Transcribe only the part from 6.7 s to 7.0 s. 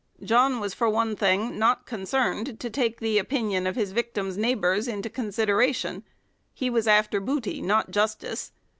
was